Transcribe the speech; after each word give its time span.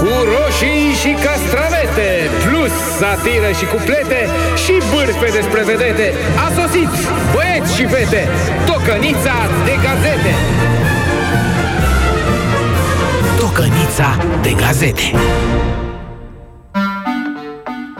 Cu 0.00 0.12
roșii 0.32 0.86
și 1.00 1.10
castravete 1.24 2.10
Plus 2.44 2.74
satiră 3.00 3.50
și 3.58 3.64
cuplete 3.72 4.20
Și 4.64 4.74
bârfe 4.90 5.28
despre 5.38 5.62
vedete 5.70 6.06
A 6.44 6.46
sosit 6.58 6.92
băieți 7.32 7.74
și 7.76 7.84
fete 7.86 8.22
Tocănița 8.66 9.36
de 9.64 9.74
gazete 9.84 10.32
Tocănița 13.38 14.10
de 14.42 14.52
gazete 14.62 15.06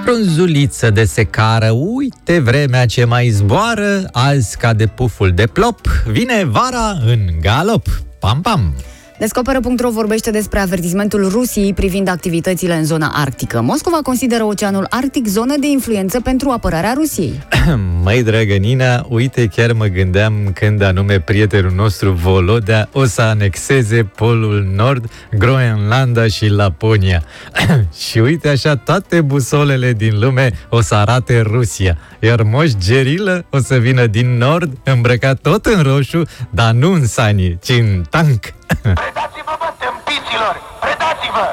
Frunzuliță 0.04 0.90
de 0.90 1.04
secară, 1.04 1.70
uite 1.70 2.38
vremea 2.38 2.86
ce 2.86 3.04
mai 3.04 3.28
zboară, 3.28 4.08
azi 4.12 4.56
ca 4.56 4.72
de 4.72 4.86
puful 4.86 5.30
de 5.30 5.46
plop, 5.46 5.80
vine 6.06 6.44
vara 6.44 6.98
în 7.06 7.18
galop. 7.40 7.86
Pam, 8.18 8.40
pam! 8.40 8.74
Descoperă.ro 9.18 9.90
vorbește 9.90 10.30
despre 10.30 10.58
avertismentul 10.58 11.28
Rusiei 11.28 11.74
privind 11.74 12.08
activitățile 12.08 12.74
în 12.74 12.84
zona 12.84 13.12
arctică. 13.14 13.60
Moscova 13.60 13.96
consideră 14.02 14.44
Oceanul 14.44 14.86
Arctic 14.90 15.26
zonă 15.26 15.54
de 15.60 15.66
influență 15.66 16.20
pentru 16.20 16.50
apărarea 16.50 16.92
Rusiei. 16.92 17.40
Măi, 18.04 18.22
dragă 18.22 18.54
Nina, 18.54 19.06
uite, 19.08 19.46
chiar 19.46 19.72
mă 19.72 19.86
gândeam 19.86 20.50
când 20.54 20.82
anume 20.82 21.20
prietenul 21.20 21.72
nostru 21.74 22.12
Volodea 22.12 22.88
o 22.92 23.04
să 23.04 23.22
anexeze 23.22 24.04
Polul 24.04 24.72
Nord, 24.74 25.10
Groenlanda 25.38 26.26
și 26.26 26.46
Laponia. 26.46 27.22
și 28.08 28.18
uite 28.18 28.48
așa, 28.48 28.76
toate 28.76 29.20
busolele 29.20 29.92
din 29.92 30.18
lume 30.18 30.52
o 30.68 30.80
să 30.80 30.94
arate 30.94 31.40
Rusia. 31.40 31.98
Iar 32.20 32.42
Moș 32.42 32.70
Gerilă 32.78 33.44
o 33.50 33.58
să 33.58 33.76
vină 33.76 34.06
din 34.06 34.36
nord, 34.36 34.78
îmbrăcat 34.84 35.38
tot 35.40 35.66
în 35.66 35.82
roșu, 35.82 36.22
dar 36.50 36.72
nu 36.72 36.92
în 36.92 37.06
sani, 37.06 37.58
ci 37.62 37.70
în 37.70 38.04
tank. 38.10 38.55
Predați-vă, 38.82 39.54
bă, 39.58 39.68
tâmpiților! 39.78 40.54
Predați-vă! 40.80 41.46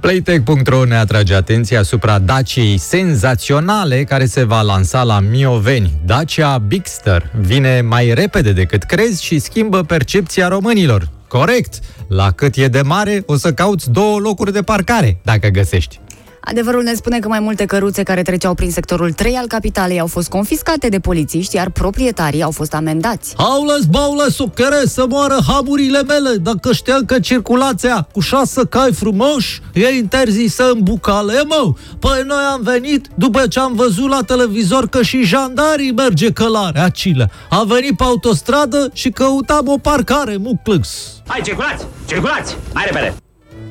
Playtech.ro 0.00 0.84
ne 0.84 0.96
atrage 0.96 1.34
atenția 1.34 1.78
asupra 1.78 2.18
Daciei 2.18 2.78
senzaționale 2.78 4.04
care 4.04 4.26
se 4.26 4.44
va 4.44 4.60
lansa 4.60 5.02
la 5.02 5.20
Mioveni. 5.20 5.92
Dacia 6.04 6.58
Bigster 6.58 7.30
vine 7.40 7.80
mai 7.80 8.14
repede 8.14 8.52
decât 8.52 8.82
crezi 8.82 9.24
și 9.24 9.38
schimbă 9.38 9.82
percepția 9.82 10.48
românilor. 10.48 11.08
Corect! 11.28 11.78
La 12.08 12.30
cât 12.30 12.56
e 12.56 12.68
de 12.68 12.82
mare, 12.82 13.22
o 13.26 13.36
să 13.36 13.52
cauți 13.52 13.90
două 13.90 14.18
locuri 14.18 14.52
de 14.52 14.62
parcare, 14.62 15.20
dacă 15.22 15.48
găsești. 15.48 16.00
Adevărul 16.40 16.82
ne 16.82 16.94
spune 16.94 17.18
că 17.18 17.28
mai 17.28 17.40
multe 17.40 17.64
căruțe 17.64 18.02
care 18.02 18.22
treceau 18.22 18.54
prin 18.54 18.70
sectorul 18.70 19.12
3 19.12 19.34
al 19.34 19.46
capitalei 19.46 20.00
au 20.00 20.06
fost 20.06 20.28
confiscate 20.28 20.88
de 20.88 20.98
polițiști, 20.98 21.56
iar 21.56 21.70
proprietarii 21.70 22.42
au 22.42 22.50
fost 22.50 22.74
amendați. 22.74 23.34
Aulas, 23.36 23.84
baulas, 23.90 24.34
suchere, 24.34 24.86
să 24.86 25.04
moară 25.08 25.36
haburile 25.46 26.02
mele, 26.02 26.36
dacă 26.36 26.72
știam 26.72 27.04
că 27.04 27.18
circulația 27.18 28.08
cu 28.12 28.20
șase 28.20 28.66
cai 28.68 28.92
frumoși 28.92 29.60
e 29.72 29.88
interzisă 29.88 30.70
în 30.70 30.82
bucale, 30.82 31.42
mă. 31.46 31.72
Păi 31.98 32.22
noi 32.26 32.42
am 32.52 32.60
venit 32.62 33.08
după 33.14 33.46
ce 33.46 33.60
am 33.60 33.74
văzut 33.74 34.08
la 34.08 34.22
televizor 34.22 34.88
că 34.88 35.02
și 35.02 35.22
jandarii 35.22 35.92
merge 35.92 36.32
călare, 36.32 36.80
acile. 36.80 37.30
Am 37.50 37.66
venit 37.66 37.96
pe 37.96 38.02
autostradă 38.02 38.90
și 38.92 39.10
căutam 39.10 39.68
o 39.68 39.78
parcare, 39.78 40.36
muclâx. 40.36 40.88
Hai, 41.26 41.40
circulați! 41.44 41.86
Circulați! 42.06 42.56
Mai 42.74 42.84
repede! 42.86 43.14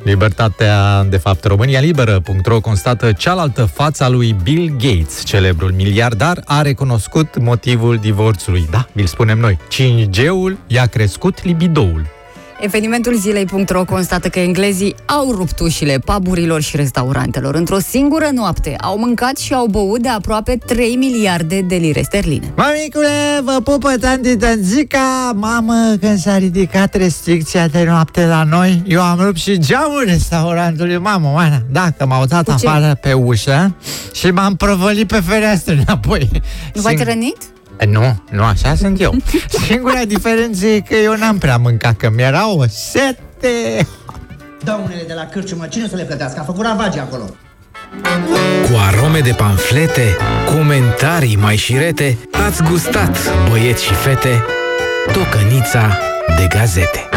Libertatea, 0.04 1.04
de 1.04 1.18
fapt, 1.18 1.44
România 1.44 1.80
Liberă.ro 1.80 2.60
constată 2.60 3.12
cealaltă 3.12 3.66
fața 3.66 4.10
lui 4.10 4.36
Bill 4.44 4.76
Gates, 4.78 5.24
celebrul 5.24 5.72
miliardar, 5.72 6.42
a 6.46 6.62
recunoscut 6.62 7.38
motivul 7.38 7.98
divorțului. 7.98 8.68
Da, 8.72 8.88
vi-l 8.92 9.06
spunem 9.06 9.40
noi. 9.40 9.60
5G-ul 9.72 10.58
i-a 10.68 10.86
crescut 10.86 11.44
libidoul. 11.44 12.18
Evenimentul 12.62 13.16
zilei.ro 13.16 13.86
constată 13.86 14.30
că 14.30 14.40
englezii 14.40 14.96
au 15.06 15.32
rupt 15.32 15.60
ușile 15.60 16.00
paburilor 16.06 16.62
și 16.62 16.76
restaurantelor. 16.76 17.56
Într-o 17.56 17.80
singură 17.80 18.30
noapte 18.34 18.76
au 18.82 18.98
mâncat 18.98 19.38
și 19.38 19.54
au 19.54 19.66
băut 19.66 20.02
de 20.02 20.10
aproape 20.10 20.58
3 20.66 20.96
miliarde 20.96 21.62
de 21.62 21.76
lire 21.76 22.02
sterline. 22.02 22.54
Mamicule, 22.56 23.08
vă 23.44 23.60
pupă 23.64 23.90
tanti 24.00 24.36
Tanzica 24.36 25.32
Mamă, 25.36 25.96
când 26.00 26.18
s-a 26.20 26.38
ridicat 26.38 26.96
restricția 26.96 27.68
de 27.68 27.84
noapte 27.88 28.26
la 28.26 28.44
noi 28.44 28.82
Eu 28.88 29.02
am 29.02 29.20
rupt 29.20 29.38
și 29.38 29.58
geamul 29.60 30.04
restaurantului 30.06 30.98
Mamă, 30.98 31.32
mana, 31.34 31.62
da, 31.72 31.90
că 31.98 32.06
m-au 32.06 32.26
dat 32.26 32.44
Cu 32.50 32.56
ce? 32.60 32.68
afară 32.68 32.98
pe 33.02 33.14
ușă 33.14 33.76
Și 34.14 34.32
m-am 34.32 34.56
prăvălit 34.56 35.08
pe 35.08 35.20
fereastră 35.26 35.74
înapoi 35.74 36.30
Nu 36.74 36.82
v-ați 36.82 36.96
Sing- 37.04 37.08
rănit? 37.08 37.38
Nu, 37.88 38.24
nu 38.32 38.44
așa 38.44 38.76
sunt 38.76 39.02
eu 39.02 39.16
Singura 39.68 40.04
diferență 40.08 40.66
e 40.66 40.80
că 40.80 40.96
eu 40.96 41.16
n-am 41.16 41.38
prea 41.38 41.58
mâncat 41.58 41.98
Că 41.98 42.10
mi-era 42.16 42.54
o 42.54 42.64
sete 42.68 43.88
Daunele 44.64 45.04
de 45.08 45.14
la 45.14 45.26
cârciumă, 45.26 45.68
cine 45.68 45.84
o 45.84 45.88
să 45.88 45.96
le 45.96 46.04
plătească? 46.04 46.40
A 46.40 46.44
făcut 46.44 46.66
ravagii 46.66 47.00
acolo. 47.00 47.24
Cu 48.64 48.78
arome 48.88 49.20
de 49.20 49.32
panflete, 49.32 50.18
comentarii 50.46 51.36
mai 51.36 51.56
șirete, 51.56 52.18
ați 52.46 52.64
gustat, 52.64 53.18
băieți 53.50 53.84
și 53.84 53.94
fete, 53.94 54.46
tocănița 55.12 55.98
de 56.38 56.48
gazete. 56.50 57.10